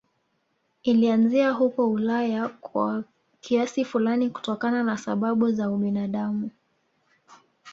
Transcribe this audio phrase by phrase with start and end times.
[0.83, 3.03] Ilianzia huko Ulaya kwa
[3.41, 6.49] kiasi fulani kutokana na sababu za ubinadamu